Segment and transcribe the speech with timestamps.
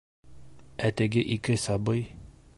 [0.89, 2.05] Ә теге ике сабый.